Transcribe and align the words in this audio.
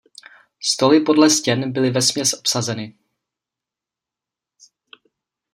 Stoly 0.59 0.99
podle 1.05 1.29
stěn 1.29 1.71
byly 1.71 1.89
vesměs 1.89 2.33
obsazeny. 2.33 2.97